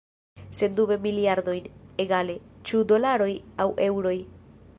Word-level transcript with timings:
Sendube 0.59 0.97
miliardojn– 1.03 1.69
egale, 2.05 2.37
ĉu 2.71 2.83
dolaroj 2.93 3.33
aŭ 3.67 3.71
eŭroj. 3.91 4.17